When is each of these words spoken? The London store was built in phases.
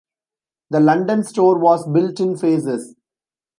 The 0.71 0.79
London 0.79 1.23
store 1.23 1.59
was 1.59 1.87
built 1.87 2.19
in 2.19 2.35
phases. 2.35 2.95